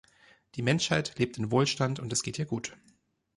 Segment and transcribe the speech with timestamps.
[0.55, 2.75] Die Menschheit lebt in Wohlstand, und es geht ihr gut.